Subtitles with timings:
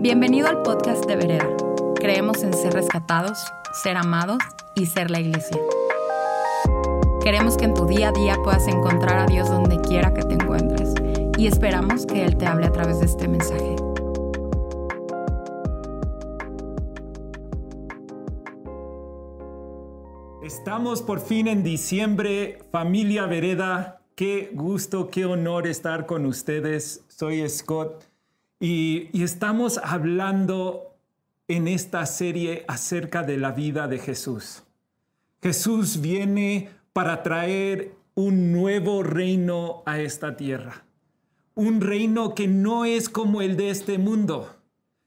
[0.00, 1.48] Bienvenido al podcast de Vereda.
[1.96, 3.36] Creemos en ser rescatados,
[3.82, 4.38] ser amados
[4.76, 5.60] y ser la iglesia.
[7.20, 10.34] Queremos que en tu día a día puedas encontrar a Dios donde quiera que te
[10.34, 10.94] encuentres
[11.36, 13.74] y esperamos que Él te hable a través de este mensaje.
[20.44, 24.00] Estamos por fin en diciembre, familia Vereda.
[24.14, 27.04] Qué gusto, qué honor estar con ustedes.
[27.08, 28.08] Soy Scott
[28.60, 30.96] y, estamos hablando
[31.46, 34.64] en esta serie acerca de la vida de Jesús.
[35.42, 40.84] Jesús viene para traer un nuevo reino a esta tierra.
[41.54, 44.56] Un reino que no es como el de este mundo.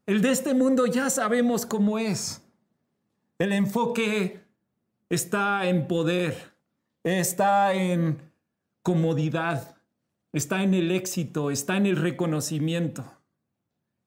[0.06, 2.42] El de este mundo ya sabemos cómo es.
[3.38, 4.42] El enfoque
[5.10, 6.54] está en poder,
[7.04, 8.18] está en
[8.82, 9.76] comodidad,
[10.32, 13.21] está en el éxito, está en el reconocimiento.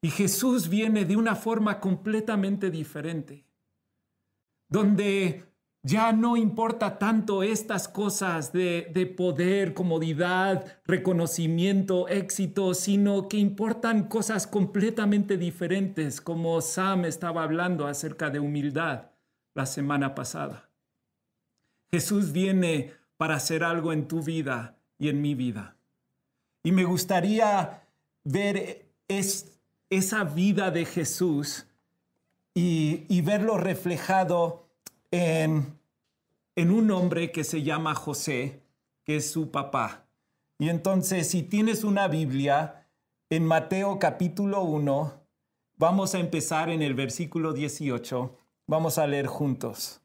[0.05, 3.47] Y Jesús viene de una forma completamente diferente,
[4.69, 5.45] donde
[5.83, 14.07] ya no importa tanto estas cosas de, de, poder, comodidad, reconocimiento, éxito, sino que importan
[14.07, 19.07] cosas completamente diferentes, como Sam estaba hablando acerca de humildad
[19.55, 20.69] la semana pasada.
[21.91, 25.79] Jesús viene para hacer algo en tu vida y en mi vida.
[26.63, 27.89] Y me gustaría
[28.23, 29.54] ver es,
[29.97, 31.67] esa vida de Jesús
[32.55, 34.69] y, verlo reflejado
[35.11, 35.79] en,
[36.55, 38.63] en un hombre que se llama José,
[39.05, 40.07] que es su papá.
[40.59, 42.87] Y entonces, si tienes una Biblia,
[43.31, 45.25] en Mateo capítulo 1,
[45.77, 50.01] vamos a empezar en el versículo 18, vamos a leer juntos.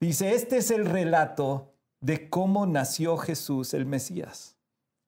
[0.00, 4.56] Dice, este es el relato de cómo nació Jesús el Mesías.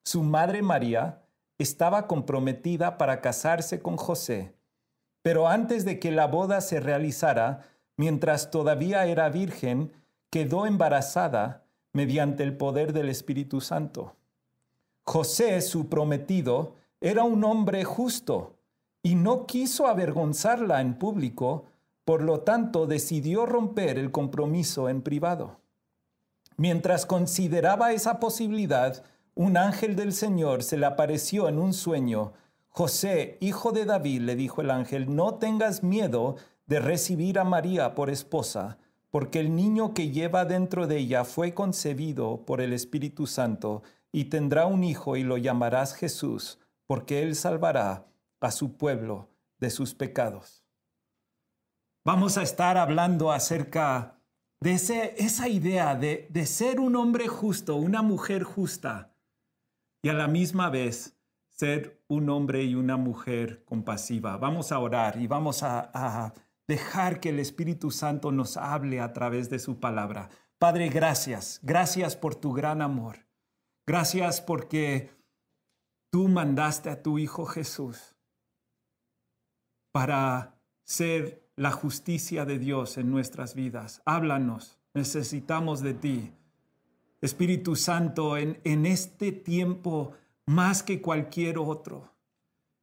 [0.04, 1.23] Su madre María
[1.58, 4.54] estaba comprometida para casarse con José,
[5.22, 7.62] pero antes de que la boda se realizara,
[7.96, 9.92] mientras todavía era virgen,
[10.30, 14.16] quedó embarazada mediante el poder del Espíritu Santo.
[15.04, 18.56] José, su prometido, era un hombre justo
[19.02, 21.66] y no quiso avergonzarla en público,
[22.04, 25.60] por lo tanto decidió romper el compromiso en privado.
[26.56, 29.04] Mientras consideraba esa posibilidad,
[29.34, 32.32] un ángel del Señor se le apareció en un sueño.
[32.68, 36.36] José, hijo de David, le dijo el ángel, no tengas miedo
[36.66, 38.78] de recibir a María por esposa,
[39.10, 44.26] porque el niño que lleva dentro de ella fue concebido por el Espíritu Santo, y
[44.26, 48.06] tendrá un hijo y lo llamarás Jesús, porque él salvará
[48.40, 49.28] a su pueblo
[49.58, 50.62] de sus pecados.
[52.04, 54.18] Vamos a estar hablando acerca
[54.60, 59.13] de esa idea de, de ser un hombre justo, una mujer justa,
[60.04, 61.16] y a la misma vez
[61.48, 64.36] ser un hombre y una mujer compasiva.
[64.36, 66.34] Vamos a orar y vamos a,
[66.68, 70.28] dejar que el Espíritu Santo nos hable a través de su palabra.
[70.58, 71.58] Padre, gracias.
[71.62, 73.26] Gracias por tu gran amor.
[73.86, 75.10] Gracias porque
[76.10, 78.14] tú mandaste a tu Hijo Jesús
[79.90, 84.02] para ser la justicia de Dios en nuestras vidas.
[84.04, 84.78] Háblanos.
[84.92, 86.32] Necesitamos de ti.
[87.24, 90.12] Espíritu Santo, en, en este tiempo
[90.46, 92.12] más que cualquier otro,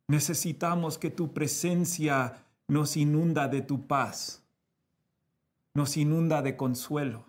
[0.07, 4.43] necesitamos que tu presencia nos inunda de tu paz,
[5.73, 7.25] nos inunda de consuelo,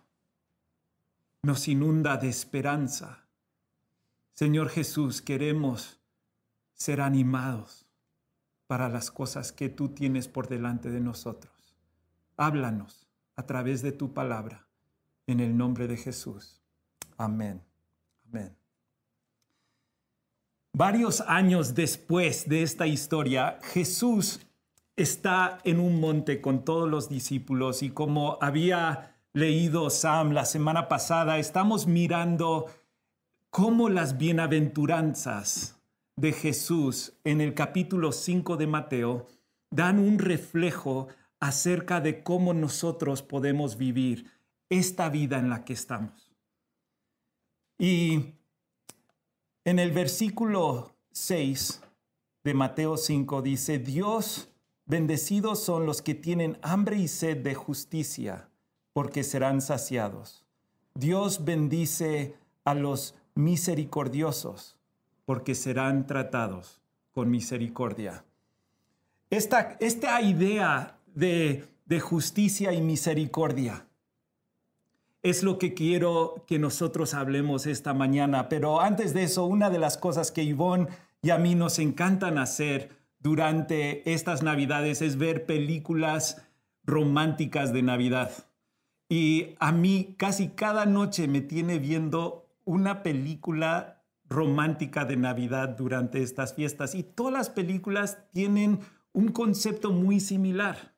[1.43, 3.27] nos inunda de esperanza.
[4.33, 6.01] Señor Jesús, queremos
[6.75, 7.87] ser animados
[8.67, 11.77] para las cosas que tú tienes por delante de nosotros.
[12.37, 13.07] Háblanos
[13.37, 14.67] a través de tu palabra,
[15.27, 16.62] en el nombre de Jesús.
[17.23, 17.63] Amén.
[18.29, 18.57] Amén.
[20.73, 24.41] Varios años después de esta historia, Jesús
[24.97, 30.89] está en un monte con todos los discípulos y como había leído Sam la semana
[30.89, 32.67] pasada, estamos mirando
[33.51, 35.81] cómo las bienaventuranzas
[36.17, 39.29] de Jesús en el capítulo 5 de Mateo
[39.71, 41.07] dan un reflejo
[41.39, 44.29] acerca de cómo nosotros podemos vivir
[44.71, 46.32] esta vida en la que estamos.
[47.79, 48.35] Y
[49.65, 51.83] en el versículo 6
[52.45, 54.49] de Mateo 5 dice, Dios,
[54.87, 58.49] bendecidos son los que tienen hambre y sed de justicia,
[58.93, 60.45] porque serán saciados.
[60.95, 62.35] Dios bendice
[62.65, 64.77] a los misericordiosos,
[65.25, 66.81] porque serán tratados
[67.13, 68.25] con misericordia.
[69.31, 73.87] Esta, esta idea de, de justicia y misericordia
[75.23, 78.49] es lo que quiero que nosotros hablemos esta mañana.
[78.49, 80.89] Pero antes de eso, una de las cosas que Ivonne
[81.23, 82.91] y a mí nos encantan hacer
[83.21, 86.43] durante estas navidades es ver películas
[86.85, 88.33] románticas de Navidad.
[89.09, 96.23] Y a mí casi cada noche me tiene viendo una película romántica de Navidad durante
[96.23, 96.95] estas fiestas.
[96.97, 98.81] Y todas las películas tienen
[99.13, 100.97] un concepto muy similar.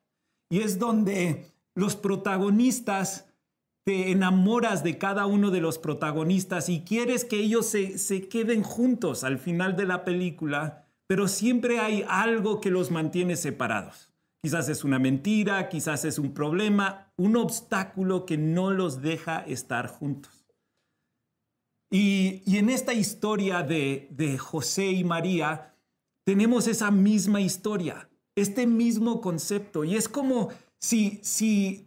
[0.49, 3.27] Y es donde los protagonistas
[3.85, 8.63] te enamoras de cada uno de los protagonistas y quieres que ellos se, se, queden
[8.63, 14.11] juntos al final de la película, pero siempre hay algo que los mantiene separados.
[14.41, 19.87] Quizás es una mentira, quizás es un problema, un obstáculo que no los deja estar
[19.87, 20.47] juntos.
[21.91, 25.75] Y, y en esta historia de, de José y María,
[26.25, 29.83] tenemos esa misma historia, este mismo concepto.
[29.83, 30.49] Y es como
[30.79, 31.84] si, si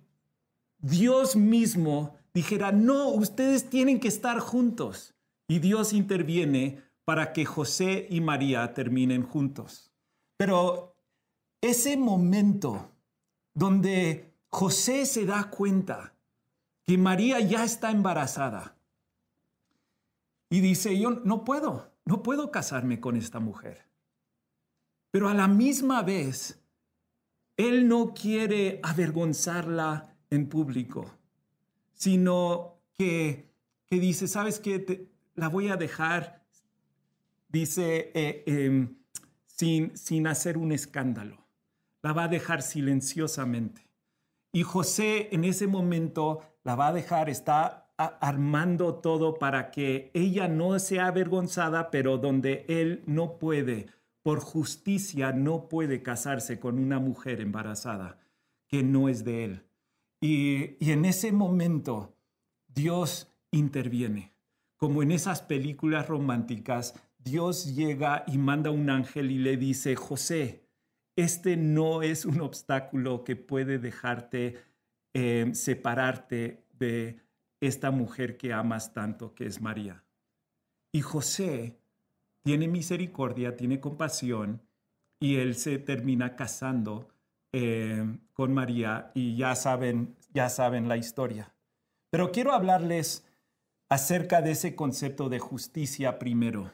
[0.79, 5.15] Dios mismo dijera, no, ustedes tienen que estar juntos.
[5.49, 9.93] Y Dios interviene para que José y María terminen juntos.
[10.37, 10.95] Pero
[11.61, 12.93] ese momento
[13.55, 16.15] donde José se da cuenta
[16.87, 18.77] que María ya está embarazada
[20.51, 23.87] y dice, yo no puedo, no puedo casarme con esta mujer.
[25.11, 26.63] Pero a la misma vez,
[27.57, 31.11] él no quiere avergonzarla en público,
[31.95, 33.51] sino que,
[33.87, 35.09] que dice, ¿sabes qué?
[35.39, 36.43] la voy a dejar,
[37.49, 38.97] dice, eh, em,
[39.47, 41.47] sin, sin hacer un escándalo.
[42.03, 43.89] La va a dejar silenciosamente.
[44.53, 50.49] Y José en ese momento la va a dejar, está armando todo para que ella
[50.49, 53.87] no sea avergonzada, pero donde él no puede,
[54.23, 58.19] por justicia, no puede casarse con una mujer embarazada
[58.69, 59.68] que no es de él.
[60.21, 62.17] Y, en ese momento
[62.67, 64.35] Dios interviene.
[64.77, 70.65] Como en esas películas románticas, Dios llega y manda un ángel y le dice, José,
[71.17, 74.57] este no es un obstáculo que puede dejarte
[75.15, 77.21] eh, separarte de
[77.61, 80.05] esta mujer que amas tanto, que es María.
[80.93, 81.81] Y José
[82.45, 84.63] tiene misericordia, tiene compasión,
[85.21, 87.09] y él se termina casando
[87.53, 91.55] eh, con María y ya saben, ya saben la historia.
[92.11, 93.25] Pero quiero hablarles
[93.89, 96.73] acerca de ese concepto de justicia primero.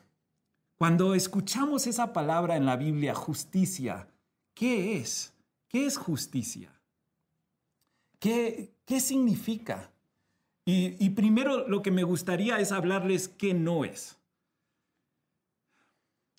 [0.76, 4.08] Cuando escuchamos esa palabra en la Biblia, justicia,
[4.54, 5.32] ¿qué es?
[5.68, 6.72] ¿Qué es justicia?
[8.18, 9.90] ¿Qué, qué significa?
[10.64, 14.18] Y, y primero lo que me gustaría es hablarles qué no es.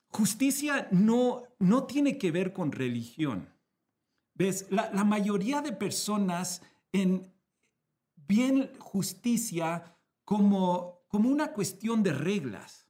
[0.10, 3.55] Justicia no, no tiene que ver con religión.
[4.36, 4.68] ¿Ves?
[4.70, 6.62] La, mayoría de personas
[6.92, 7.34] en,
[8.28, 12.88] ven justicia como, como una cuestión de reglas.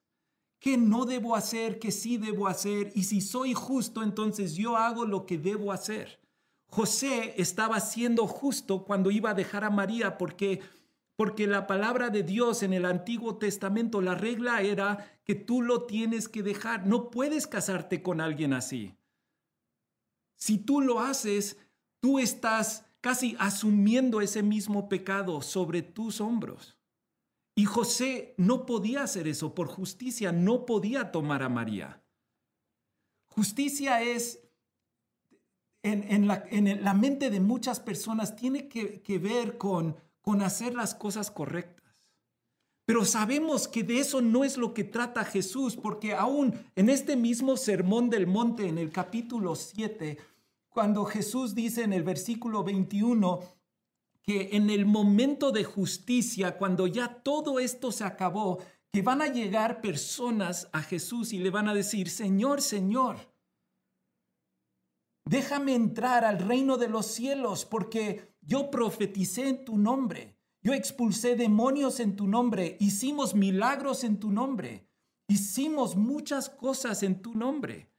[0.59, 1.77] ¿Qué no debo hacer?
[1.77, 2.91] ¿Qué sí debo hacer?
[2.95, 6.19] Y si soy justo, entonces yo hago lo que debo hacer.
[6.67, 10.61] José estaba siendo justo cuando iba a dejar a María porque
[11.15, 15.85] porque la palabra de Dios en el Antiguo Testamento, la regla era que tú lo
[15.85, 16.85] tienes que dejar.
[16.85, 18.97] No puedes casarte con alguien así.
[20.35, 21.57] Si tú lo haces,
[21.99, 26.77] tú estás casi asumiendo ese mismo pecado sobre tus hombros.
[27.55, 32.03] Y José no podía hacer eso por justicia, no podía tomar a María.
[33.27, 34.41] Justicia es,
[35.83, 41.31] en, la, mente de muchas personas, tiene que, que ver con, con hacer las cosas
[41.31, 41.84] correctas.
[42.85, 47.15] Pero sabemos que de eso no es lo que trata Jesús, porque aún en este
[47.15, 50.19] mismo sermón del monte, en el capítulo 7,
[50.69, 53.39] cuando Jesús dice en el versículo 21
[54.21, 58.59] que en el momento de justicia, cuando ya todo esto se acabó,
[58.91, 63.17] que van a llegar personas a Jesús y le van a decir, Señor, Señor,
[65.25, 70.34] déjame entrar al reino de los cielos, porque yo profeticé en tu nombre
[70.65, 74.89] yo expulsé demonios en tu nombre, hicimos milagros en tu nombre,
[75.27, 77.91] hicimos muchas cosas en tu nombre.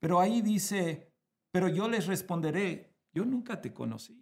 [0.00, 1.12] Pero ahí dice,
[1.52, 4.20] pero yo les responderé, yo nunca te conocí.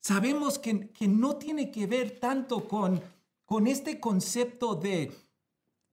[0.00, 3.02] Sabemos que, que no tiene que ver tanto con,
[3.44, 5.12] con este concepto de,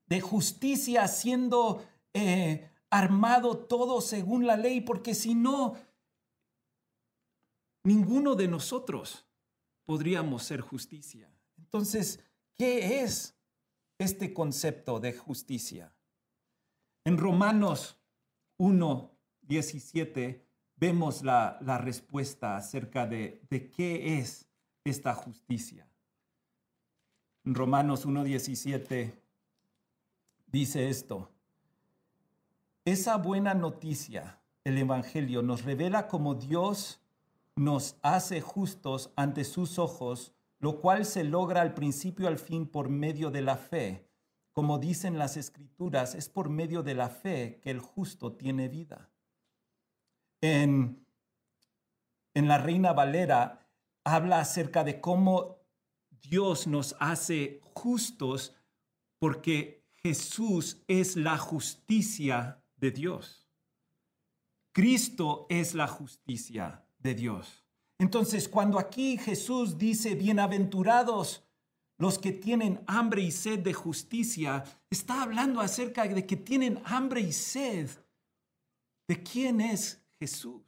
[0.06, 1.84] de justicia siendo
[2.14, 5.74] eh, armado todo según la ley, porque si no,
[7.84, 9.26] ninguno de nosotros
[9.92, 11.30] podríamos ser justicia.
[11.58, 12.22] Entonces,
[12.56, 13.36] ¿qué es
[13.98, 15.94] este concepto de justicia?
[17.04, 17.98] En Romanos
[18.56, 24.48] 1, 17 vemos la, respuesta acerca de, de, qué es
[24.86, 25.86] esta justicia.
[27.44, 29.22] En Romanos 1, 17
[30.48, 31.30] dice esto.
[32.86, 37.02] esa buena noticia, el Evangelio, nos revela cómo Dios
[37.56, 42.90] nos hace justos ante sus ojos, lo cual se logra al principio al fin por
[42.90, 44.08] medio de la fe.
[44.52, 49.10] Como dicen las escrituras, es por medio de la fe que el justo tiene vida.
[50.42, 51.06] En,
[52.34, 53.68] en la Reina Valera
[54.04, 55.62] habla acerca de cómo
[56.10, 58.56] Dios nos hace justos
[59.20, 63.48] porque Jesús es la justicia de Dios.
[64.74, 67.64] Cristo es la justicia de Dios.
[68.00, 71.44] Entonces, cuando aquí Jesús dice, bienaventurados
[71.98, 77.22] los que tienen hambre y sed de justicia, está hablando acerca de que tienen hambre
[77.22, 77.90] y sed
[79.08, 80.64] de quién es Jesús.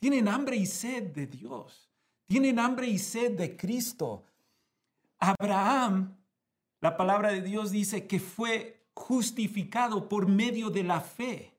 [0.00, 1.88] Tienen hambre y sed de Dios.
[2.26, 4.24] Tienen hambre y sed de Cristo.
[5.20, 6.16] Abraham,
[6.80, 11.51] la palabra de Dios dice que fue justificado por medio de la fe.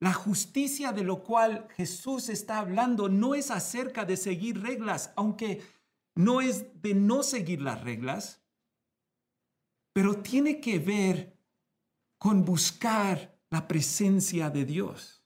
[0.00, 5.62] La justicia de lo cual Jesús está hablando no es acerca de seguir reglas, aunque
[6.14, 8.40] no es de no seguir las reglas,
[9.92, 11.36] pero tiene que ver
[12.18, 15.24] con buscar la presencia de Dios.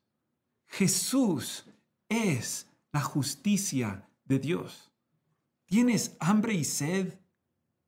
[0.67, 1.67] Jesús
[2.09, 4.91] es la justicia de Dios.
[5.67, 7.19] ¿Tienes hambre y sed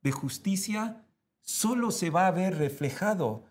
[0.03, 1.07] de justicia?
[1.41, 3.45] Solo se va a ver reflejado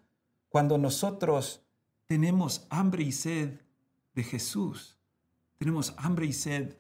[0.50, 1.62] cuando nosotros
[2.08, 3.60] tenemos hambre y sed
[4.14, 4.98] de Jesús.
[5.58, 6.76] Tenemos hambre y sed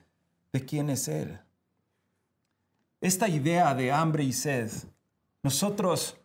[0.51, 1.39] de quién es Él.
[3.01, 4.71] Esta idea de hambre y sed,
[5.41, 6.17] nosotros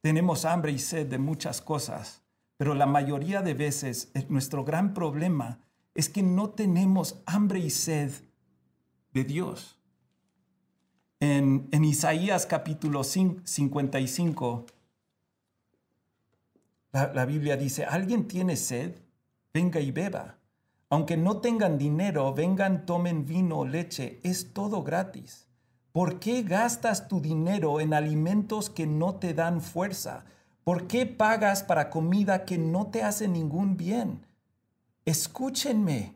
[0.00, 2.22] tenemos hambre y sed de muchas cosas,
[2.56, 5.60] pero la mayoría de veces nuestro gran problema
[5.94, 8.10] es que no tenemos hambre y sed
[9.12, 9.78] de Dios.
[11.20, 14.66] En, en Isaías capítulo 55,
[17.12, 18.96] la, Biblia dice, ¿alguien tiene sed?
[19.52, 20.38] Venga y beba.
[20.88, 25.46] Aunque no tengan dinero, vengan, tomen vino o leche, es todo gratis.
[25.92, 30.24] ¿Por qué gastas tu dinero en alimentos que no te dan fuerza?
[30.62, 34.26] ¿Por qué pagas para comida que no te hace ningún bien?
[35.04, 36.14] Escúchenme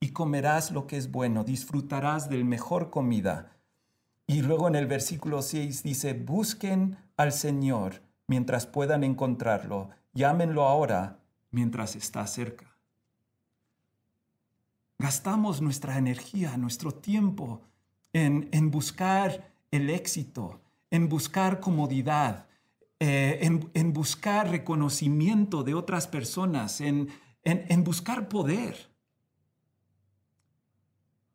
[0.00, 3.52] y comerás lo que es bueno, disfrutarás del mejor comida.
[4.26, 11.20] Y luego en el versículo 6 dice, busquen al Señor mientras puedan encontrarlo Llámenlo ahora
[11.52, 12.76] mientras está cerca.
[14.98, 17.62] Gastamos nuestra energía, nuestro tiempo
[18.12, 20.60] en, buscar el éxito,
[20.90, 22.48] en buscar comodidad,
[22.98, 23.38] eh,
[23.72, 27.10] en, buscar reconocimiento de otras personas, en,
[27.44, 28.90] en buscar poder.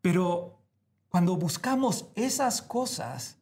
[0.02, 0.60] Pero
[1.08, 3.38] cuando buscamos esas cosas,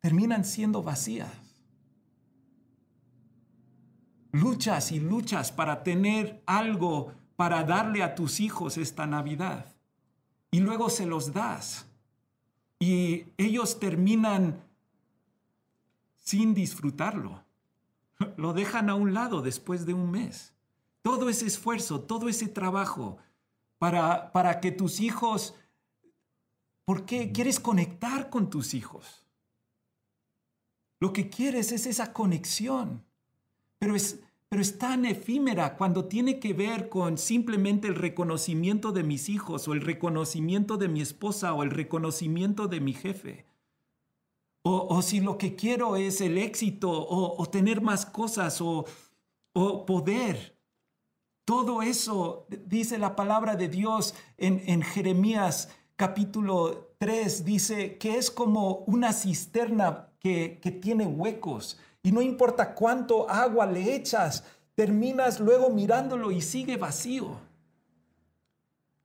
[0.00, 1.53] terminan siendo vacías
[4.34, 9.74] luchas y luchas para tener algo para darle a tus hijos esta Navidad.
[10.50, 11.86] Y luego se los das.
[12.80, 14.60] Y ellos terminan
[16.18, 17.44] sin disfrutarlo.
[18.36, 20.52] Lo dejan a un lado después de un mes.
[21.02, 23.18] Todo ese esfuerzo, todo ese trabajo
[23.78, 25.54] para, para que tus hijos...
[26.84, 29.24] ¿Por qué quieres conectar con tus hijos?
[31.00, 33.02] Lo que quieres es esa conexión
[33.84, 39.02] pero es, pero es tan efímera cuando tiene que ver con simplemente el reconocimiento de
[39.02, 43.46] mis hijos o el reconocimiento de mi esposa o el reconocimiento de mi jefe.
[44.66, 48.86] O, si lo que quiero es el éxito o, tener más cosas o,
[49.52, 50.56] o, poder.
[51.44, 58.30] Todo eso, dice la palabra de Dios en, en Jeremías capítulo 3, dice que es
[58.30, 64.44] como una cisterna que, que tiene huecos y no importa cuánto agua le echas,
[64.74, 67.40] terminas luego mirándolo y sigue vacío.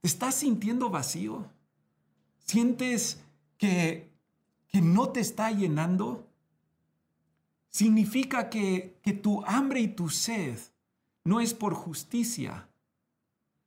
[0.03, 1.45] estás sintiendo vacío?
[2.39, 3.21] ¿Sientes
[3.57, 4.11] que,
[4.67, 6.27] que no te está llenando?
[7.69, 10.59] Significa que, que tu hambre y tu sed
[11.23, 12.67] no es por justicia,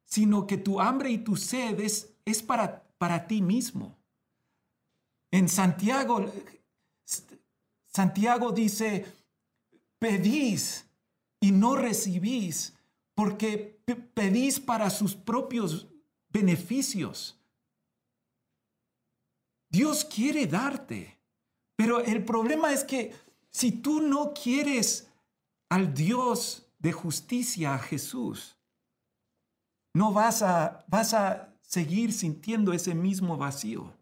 [0.05, 3.97] sino que tu hambre y tu sed es, es para, para ti mismo.
[5.31, 6.31] En Santiago,
[7.87, 9.22] Santiago dice,
[10.03, 10.85] pedís
[11.39, 12.75] y no recibís
[13.15, 13.81] porque
[14.15, 15.87] pedís para sus propios
[16.29, 17.39] beneficios.
[19.71, 21.21] Dios quiere darte,
[21.77, 23.15] pero el problema es que
[23.53, 25.09] si tú no quieres
[25.69, 28.57] al Dios de justicia, a Jesús,
[29.95, 33.93] no vas a, vas a seguir sintiendo ese mismo vacío.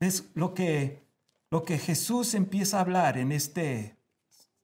[0.00, 1.06] Es lo que,
[1.48, 3.95] lo que Jesús empieza a hablar en este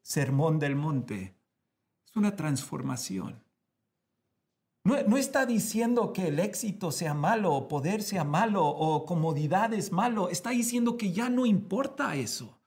[0.02, 1.35] Sermón del Monte.
[2.04, 3.42] es una transformación.
[4.85, 9.92] No, está diciendo que el éxito sea malo, o poder sea malo, o comodidad es
[9.92, 10.28] malo.
[10.28, 12.59] Está diciendo que ya no importa eso.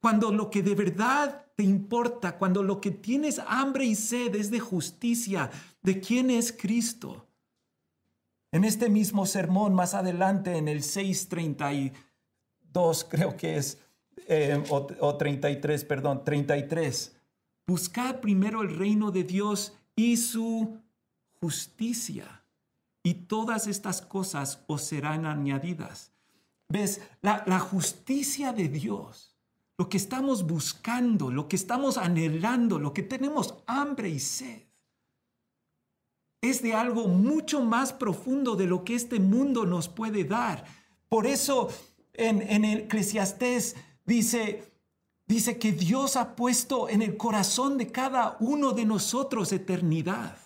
[0.00, 4.50] Cuando lo que de verdad te importa, cuando lo que tienes hambre y sed es
[4.50, 5.50] de justicia,
[5.82, 7.26] de quién es Cristo.
[8.52, 13.78] En este mismo sermón, más adelante, en el 632, creo que es,
[14.26, 17.16] eh, o, o 33, perdón, 33,
[17.66, 20.78] buscad primero el reino de Dios y su
[21.40, 22.44] justicia,
[23.02, 26.12] y todas estas cosas os serán añadidas.
[26.68, 27.00] ¿Ves?
[27.22, 29.36] La, la justicia de Dios,
[29.76, 34.62] lo que estamos buscando, lo que estamos anhelando, lo que tenemos hambre y sed,
[36.42, 40.64] es de algo mucho más profundo de lo que este mundo nos puede dar.
[41.08, 41.68] Por eso
[42.14, 43.76] en, en Eclesiastés
[44.10, 44.72] dice,
[45.26, 50.36] dice que Dios ha puesto en el corazón de cada uno de nosotros eternidad.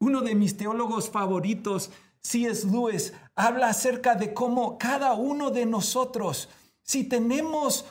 [0.00, 1.90] Uno de mis teólogos favoritos,
[2.20, 2.66] C.S.
[2.66, 6.50] Lewis, habla acerca de cómo cada uno de nosotros,
[6.82, 7.86] si tenemos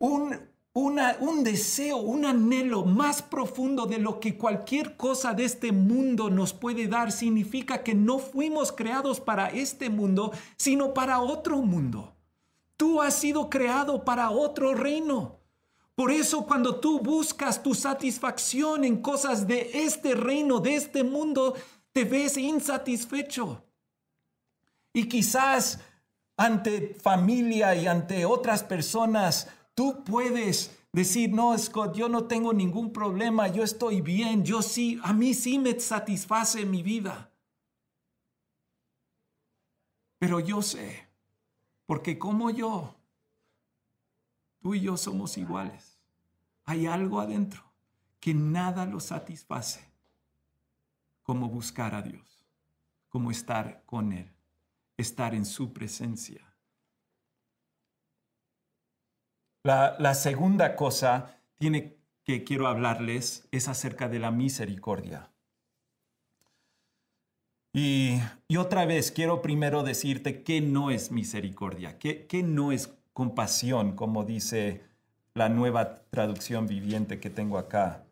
[0.00, 0.36] un,
[0.74, 6.52] un deseo, un anhelo más profundo de lo que cualquier cosa de este mundo nos
[6.52, 12.14] puede dar, significa que no fuimos creados para este mundo, sino para otro mundo.
[12.80, 15.38] Tú has sido creado para otro reino.
[15.94, 21.54] Por eso cuando tú buscas tu satisfacción en cosas de este reino, de este mundo,
[21.92, 23.62] te ves insatisfecho.
[24.94, 25.80] Y quizás
[26.38, 32.94] ante familia y ante otras personas, tú puedes decir, no, Scott, yo no tengo ningún
[32.94, 37.30] problema, yo estoy bien, yo sí, a mí sí me satisface mi vida.
[40.18, 41.09] Pero yo sé,
[41.90, 42.94] porque como yo,
[44.60, 45.98] tú y yo somos iguales
[46.64, 47.64] hay algo adentro
[48.20, 49.92] que nada lo satisface
[51.24, 52.46] como buscar a Dios,
[53.08, 54.32] como estar con Él,
[54.96, 56.54] estar en su presencia.
[59.64, 65.32] La, segunda cosa tiene, que quiero hablarles es acerca de la misericordia.
[67.72, 68.20] Y,
[68.58, 74.82] otra vez quiero primero decirte qué no es misericordia, qué no es compasión, como dice
[75.34, 78.04] la nueva traducción viviente que tengo acá.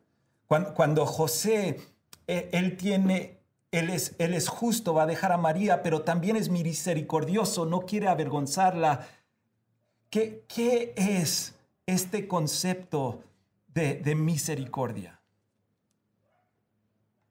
[0.46, 1.78] Cuando, José,
[2.26, 3.38] e, él tiene,
[3.70, 9.06] él es, justo, va a dejar a María, pero también es misericordioso, no quiere avergonzarla.
[10.08, 11.54] ¿Qué, qué es
[11.86, 13.22] este concepto
[13.74, 15.20] de, misericordia?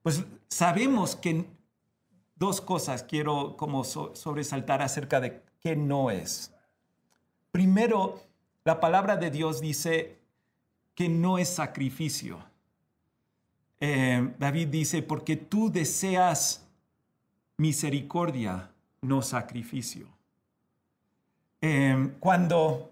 [0.03, 1.45] Pues sabemos que
[2.37, 6.53] dos cosas quiero como sobresaltar acerca de qué no es.
[7.51, 8.21] Primero,
[8.63, 10.19] la palabra de Dios dice
[10.93, 12.39] que no es sacrificio.
[13.79, 16.65] Eh, David dice, porque tú deseas
[17.57, 18.71] misericordia,
[19.01, 20.07] no sacrificio.
[21.61, 22.91] Eh, cuando,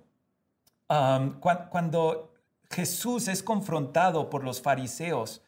[0.87, 2.31] cuando
[2.69, 5.41] Jesús es confrontado por los fariseos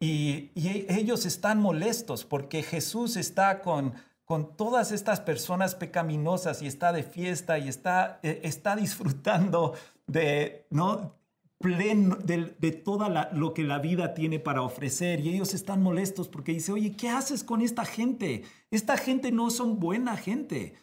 [0.00, 6.92] y, ellos están molestos porque Jesús está con con todas estas personas pecaminosas y está
[6.92, 9.74] de fiesta y está, eh, está disfrutando
[10.06, 11.14] de, ¿no?
[11.58, 16.28] pleno de, de toda lo que la vida tiene para ofrecer y ellos están molestos
[16.28, 18.44] porque dice, oye, ¿qué haces con esta gente?
[18.70, 20.74] Esta gente no son buena gente.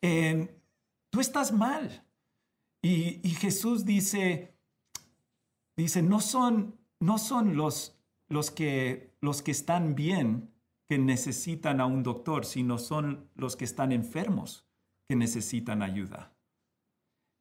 [0.00, 0.48] Em,
[1.10, 2.04] tú estás mal.
[2.82, 4.58] Y, y, Jesús dice,
[5.76, 7.96] dice, no son, no son los,
[8.28, 10.50] los, que, los que están bien
[10.88, 14.66] que necesitan a un doctor, sino son los que están enfermos
[15.08, 16.34] que necesitan ayuda.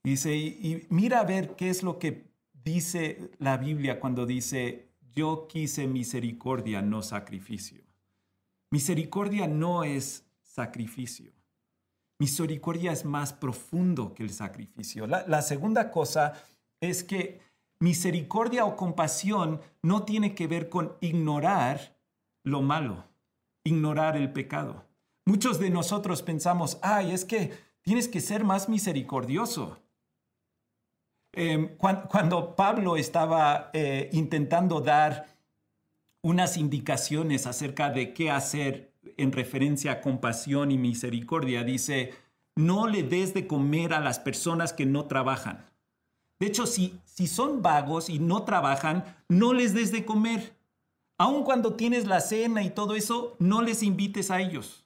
[0.04, 5.48] Dice, y, mira a ver qué es lo que dice la Biblia cuando dice, yo
[5.48, 7.84] quise misericordia, no sacrificio.
[8.72, 11.32] Misericordia no es sacrificio.
[12.20, 15.08] Misericordia es más profundo que el sacrificio.
[15.08, 16.34] la segunda cosa
[16.80, 17.40] es que
[17.84, 21.98] misericordia o compasión no tiene que ver con ignorar
[22.44, 23.14] lo malo
[23.64, 24.86] ignorar el pecado.
[25.26, 29.80] Muchos de nosotros pensamos, ay, es que tienes que ser más misericordioso.
[31.32, 35.28] Em, cuando, Pablo estaba eh, intentando dar
[36.22, 42.14] unas indicaciones acerca de qué hacer en referencia a compasión y misericordia, dice,
[42.56, 45.66] no le des de comer a las personas que no trabajan.
[46.44, 50.58] De hecho, si, si son vagos y no trabajan, no les des de comer.
[51.18, 54.84] Aun cuando tienes la cena y todo eso, no les invites a ellos.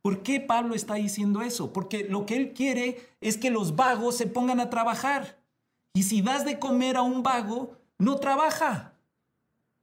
[0.00, 1.74] ¿Por qué Pablo está diciendo eso?
[1.74, 5.38] Porque lo que él quiere es que los vagos se pongan a trabajar.
[5.92, 8.94] Y si das de comer a un vago, no trabaja.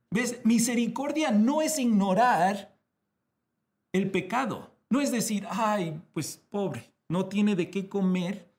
[0.10, 0.44] ¿Ves?
[0.44, 2.76] Misericordia no es ignorar
[3.94, 4.72] el pecado.
[4.90, 8.52] No es decir, ay, pues pobre, no tiene de qué comer.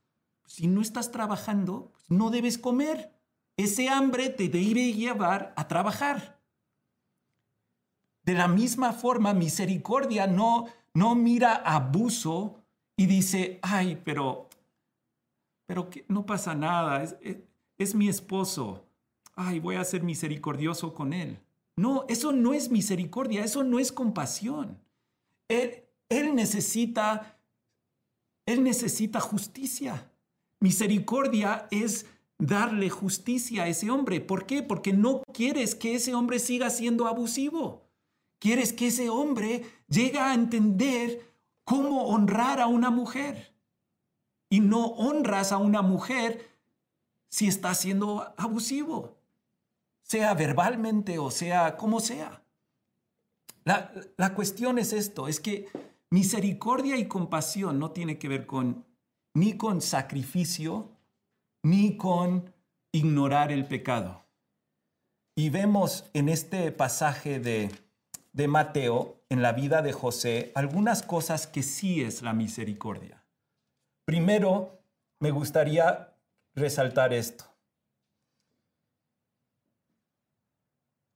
[0.47, 3.13] Si no estás trabajando, no debes comer.
[3.57, 6.41] Ese hambre te debe llevar a trabajar.
[8.23, 12.63] De la misma forma, misericordia no, no mira abuso
[12.97, 14.49] y dice, ay, pero,
[15.67, 17.17] pero que no pasa nada, es,
[17.79, 18.85] es mi esposo.
[19.35, 21.39] Ay, voy a ser misericordioso con él.
[21.77, 24.81] No, eso no es misericordia, eso no es compasión.
[25.49, 27.39] Él, él necesita,
[28.47, 30.11] él necesita justicia.
[30.61, 32.07] Misericordia es
[32.39, 34.21] darle justicia a ese hombre.
[34.21, 34.63] ¿Por qué?
[34.63, 37.87] Porque no quieres que ese hombre siga siendo abusivo.
[38.39, 41.33] Quieres que ese hombre llegue a entender
[41.65, 43.55] cómo honrar a una mujer.
[44.49, 46.57] Y no honras a una mujer
[47.29, 49.19] si está siendo abusivo,
[50.03, 52.43] sea verbalmente o sea como sea.
[53.65, 55.69] La, la cuestión es esto, es que
[56.09, 58.87] misericordia y compasión no tiene que ver con
[59.37, 60.97] ni con sacrificio,
[61.63, 62.55] ni con
[62.91, 64.25] ignorar el pecado.
[65.37, 67.71] Y vemos en este pasaje de,
[68.33, 73.27] de Mateo, en la vida de José, algunas cosas que sí es la misericordia.
[74.07, 74.81] Primero,
[75.21, 76.17] me gustaría
[76.55, 77.45] resaltar esto.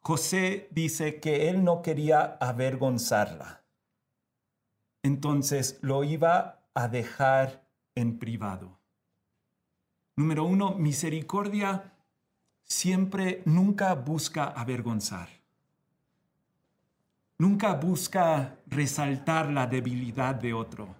[0.02, 3.64] José dice que él no quería avergonzarla.
[5.02, 7.59] Entonces lo iba a dejar
[7.94, 8.78] en privado.
[10.16, 11.94] Número uno, misericordia
[12.64, 15.28] siempre, nunca busca avergonzar.
[17.38, 20.94] Nunca busca resaltar la debilidad de otro.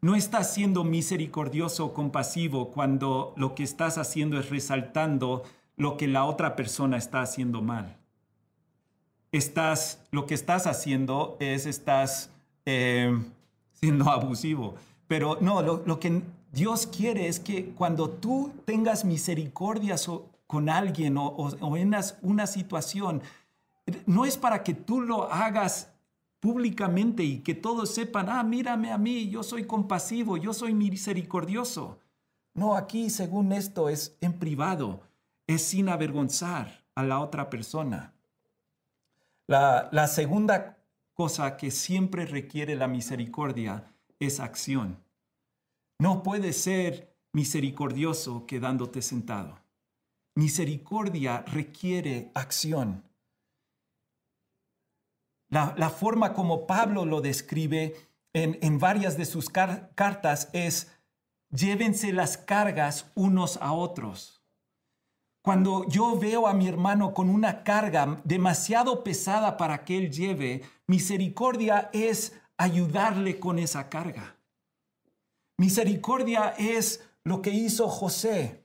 [0.00, 5.42] No estás siendo misericordioso o compasivo cuando lo que estás haciendo es resaltando
[5.76, 7.96] lo que la otra persona está haciendo mal.
[9.32, 12.30] Estás, lo que estás haciendo es, estás
[12.66, 13.18] eh,
[13.72, 14.76] siendo abusivo.
[15.08, 19.96] Pero no, lo, que Dios quiere es que cuando tú tengas misericordia
[20.46, 23.22] con alguien o, o en una situación,
[24.06, 25.90] no es para que tú lo hagas
[26.40, 31.98] públicamente y que todos sepan, ah, mírame a mí, yo soy compasivo, yo soy misericordioso.
[32.54, 35.00] No, aquí según esto es en privado,
[35.46, 38.12] es sin avergonzar a la otra persona.
[39.46, 40.78] La, la segunda
[41.14, 43.84] cosa que siempre requiere la misericordia
[44.20, 45.02] es acción.
[45.98, 49.58] No puede ser misericordioso quedándote sentado.
[50.34, 53.04] Misericordia requiere acción.
[55.50, 57.94] La, forma como Pablo lo describe
[58.34, 60.92] en, varias de sus cartas es,
[61.50, 64.42] llévense las cargas unos a otros.
[65.42, 70.62] Cuando yo veo a mi hermano con una carga demasiado pesada para que él lleve,
[70.86, 74.36] misericordia es ayudarle con esa carga.
[75.56, 78.64] Misericordia es lo que hizo José,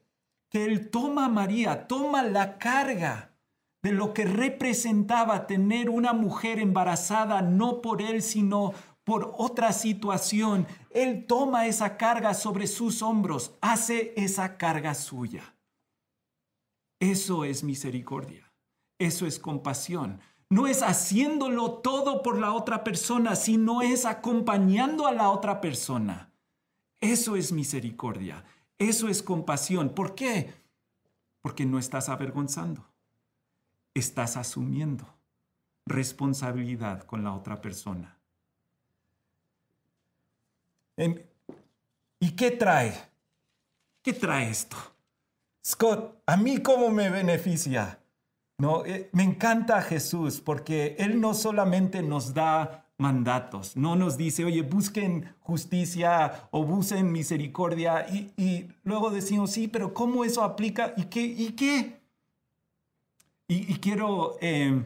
[0.49, 3.33] que él toma a María, toma la carga
[3.81, 10.67] de lo que representaba tener una mujer embarazada, no por él, sino por otra situación.
[10.89, 15.55] Él toma esa carga sobre sus hombros, hace esa carga suya.
[16.99, 18.49] Eso es misericordia,
[18.97, 20.21] eso es compasión.
[20.53, 26.29] No es haciéndolo todo por la otra persona, sino es acompañando a la otra persona.
[27.01, 28.43] Eso es misericordia,
[28.77, 29.89] eso es compasión.
[29.89, 30.53] ¿Por qué?
[31.41, 32.85] Porque no estás avergonzando
[33.93, 35.05] estás asumiendo
[35.85, 38.17] responsabilidad con la otra persona.
[42.19, 42.93] ¿Y qué trae?
[44.01, 44.77] ¿Qué trae esto?
[45.65, 47.99] Scott, ¿a mí cómo me beneficia?
[48.57, 54.45] No, eh, me encanta Jesús porque Él no solamente nos da mandatos, no nos dice,
[54.45, 60.93] oye, busquen justicia o busquen misericordia y, luego decimos, sí, pero ¿cómo eso aplica?
[60.95, 61.21] ¿Y qué?
[61.23, 61.99] ¿Y qué?
[63.47, 64.85] Y, quiero eh,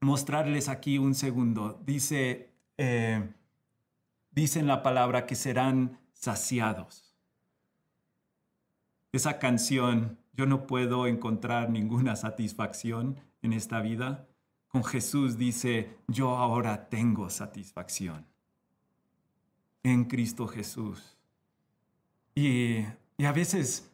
[0.00, 1.80] mostrarles aquí un segundo.
[1.84, 3.28] Dice, eh,
[4.62, 7.14] la palabra que serán saciados.
[9.12, 14.26] Esa canción, yo no puedo encontrar ninguna satisfacción en esta vida.
[14.68, 18.26] Con Jesús dice, yo ahora tengo satisfacción
[19.82, 21.16] en Cristo Jesús.
[22.34, 22.84] Y,
[23.24, 23.92] a veces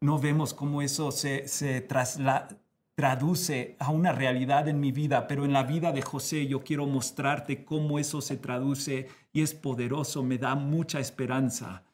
[0.00, 1.86] no vemos cómo eso se, se
[2.94, 6.86] traduce a una realidad en mi vida, pero en la vida de José yo quiero
[6.86, 11.84] mostrarte cómo eso se traduce y es poderoso, me da mucha esperanza.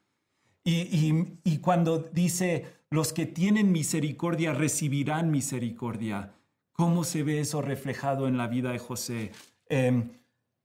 [0.71, 6.35] Y, cuando dice, los que tienen misericordia recibirán misericordia,
[6.79, 9.33] ¿Cómo se ve eso reflejado en la vida de José?
[9.69, 10.13] Em,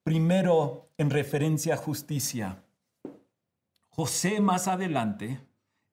[0.04, 2.64] primero, en referencia a justicia.
[3.90, 5.40] José más adelante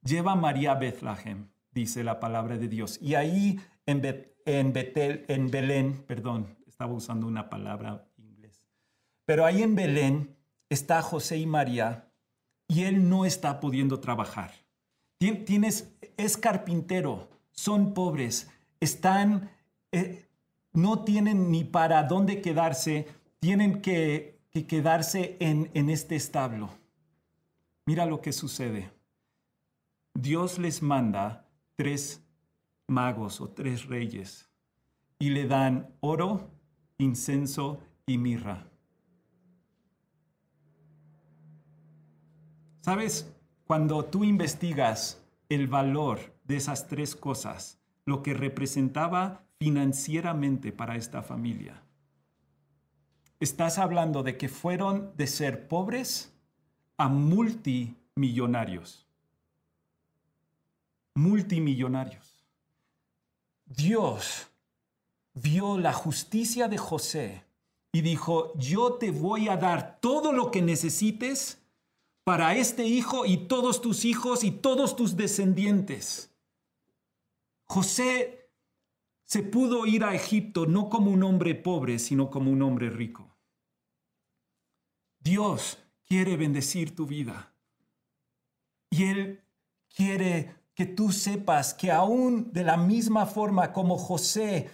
[0.05, 2.99] lleva a María a Bethlehem, dice la palabra de Dios.
[3.01, 4.03] Y ahí en,
[4.45, 8.63] en, Betel, en Belén, perdón, estaba usando una palabra inglés,
[9.25, 10.37] pero ahí en Belén
[10.69, 12.13] está José y María
[12.69, 14.53] y él no está pudiendo trabajar.
[15.21, 19.51] Tienes, es carpintero, son pobres, están,
[19.93, 20.27] eh,
[20.73, 23.07] no tienen ni para dónde quedarse,
[23.39, 26.71] tienen que, quedarse en, en este establo.
[27.85, 28.91] Mira lo que sucede.
[30.15, 32.25] Dios les manda tres
[32.87, 34.49] magos o tres reyes
[35.19, 36.51] y le dan oro,
[36.97, 38.67] incenso y mirra.
[42.81, 43.31] ¿Sabes?
[43.71, 51.23] Cuando tú investigas el valor de esas tres cosas, lo que representaba financieramente para esta
[51.23, 51.81] familia,
[53.39, 56.33] estás hablando de que fueron de ser pobres
[56.97, 59.07] a multimillonarios.
[61.15, 62.45] Multimillonarios.
[63.67, 64.49] Dios
[65.33, 67.45] vio la justicia de José
[67.93, 71.60] y dijo, yo te voy a dar todo lo que necesites
[72.25, 76.31] para este hijo y todos tus hijos y todos tus descendientes.
[77.65, 78.51] José
[79.25, 83.31] se pudo ir a Egipto no como un hombre pobre, sino como un hombre rico.
[85.21, 87.55] Dios quiere bendecir tu vida.
[88.91, 89.41] Y Él
[89.95, 94.71] quiere que tú sepas que aún de la misma forma como José,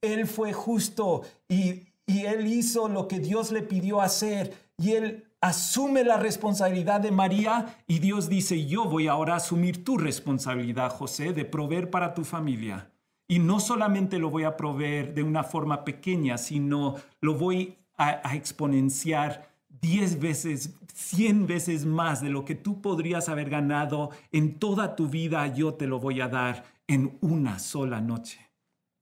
[0.00, 5.31] Él fue justo y, y Él hizo lo que Dios le pidió hacer y Él
[5.42, 10.92] asume la responsabilidad de María y Dios dice, yo voy ahora a asumir tu responsabilidad,
[10.92, 12.92] José, de proveer para tu familia.
[13.26, 18.34] Y no solamente lo voy a proveer de una forma pequeña, sino lo voy a,
[18.36, 24.94] exponenciar diez veces, cien veces más de lo que tú podrías haber ganado en toda
[24.94, 28.38] tu vida, yo te lo voy a dar en una sola noche.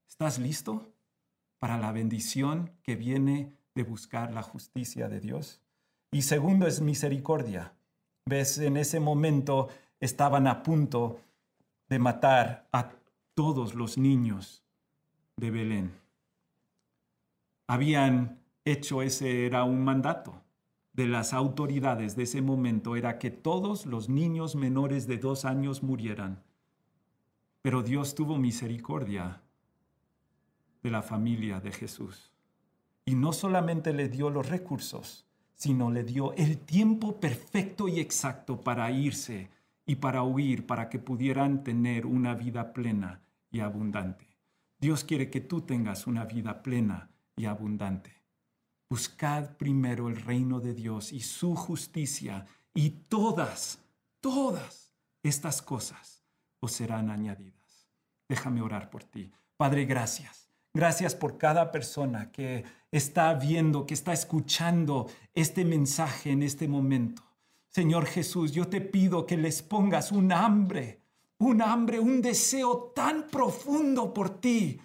[0.09, 0.87] ¿Estás listo
[1.59, 5.61] para la bendición que viene de buscar la justicia de Dios?
[6.13, 7.73] Y segundo es misericordia.
[8.27, 9.69] Ves, en ese momento
[10.01, 11.21] estaban a punto
[11.89, 12.91] de matar a
[13.35, 14.65] todos los niños
[15.37, 15.93] de Belén.
[17.69, 20.43] Habían hecho ese, era un mandato
[20.93, 25.83] de las autoridades de ese momento, era que todos los niños menores de dos años
[25.83, 26.43] murieran.
[27.63, 29.41] Pero Dios tuvo misericordia
[30.83, 32.33] de la familia de Jesús.
[33.05, 35.27] Y no solamente le dio los recursos,
[35.61, 39.51] sino le dio el tiempo perfecto y exacto para irse
[39.85, 43.21] y para huir, para que pudieran tener una vida plena
[43.51, 44.27] y abundante.
[44.79, 48.23] Dios quiere que tú tengas una vida plena y abundante.
[48.89, 53.81] Buscad primero el reino de Dios y su justicia y todas,
[54.21, 56.25] todas estas cosas
[56.61, 57.91] os serán añadidas.
[58.31, 59.31] Déjame orar por ti.
[59.59, 60.49] Padre, gracias.
[60.73, 67.23] Gracias por cada persona que está viendo, que está escuchando este mensaje en este momento.
[67.69, 71.01] Señor Jesús, yo te pido que les pongas un hambre,
[71.39, 74.81] un hambre, un deseo tan profundo por ti,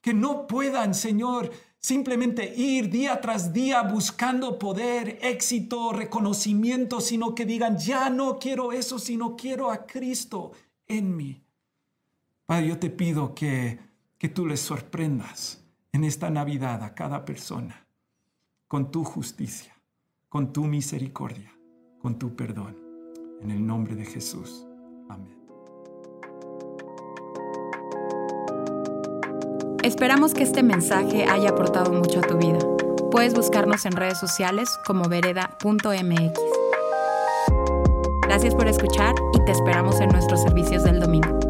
[0.00, 7.46] que no puedan, Señor, simplemente ir día tras día buscando poder, éxito, reconocimiento, sino que
[7.46, 10.52] digan, ya no quiero eso, sino quiero a Cristo
[10.86, 11.42] en mí.
[12.44, 13.86] Padre, yo te pido que
[14.18, 15.62] que tú les sorprendas
[15.96, 17.86] en esta Navidad a cada persona
[18.68, 19.72] con tu justicia,
[20.28, 21.50] con tu misericordia,
[22.02, 22.76] con tu perdón.
[23.40, 24.66] En el nombre de Jesús.
[25.08, 25.38] Amén.
[29.82, 32.58] Esperamos que este mensaje haya aportado mucho a tu vida.
[33.10, 36.40] Puedes buscarnos en redes sociales como vereda.mx.
[38.22, 41.45] Gracias por escuchar y te esperamos en nuestros servicios del domingo.